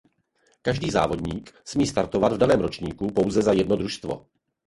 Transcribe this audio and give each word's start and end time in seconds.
Každý 0.61 0.89
závodník 0.91 1.53
smí 1.65 1.87
startovat 1.87 2.33
v 2.33 2.37
daném 2.37 2.59
ročníku 2.61 3.07
pouze 3.13 3.41
za 3.41 3.51
jedno 3.53 3.75
družstvo. 3.75 4.25